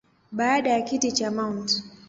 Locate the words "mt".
1.31-1.83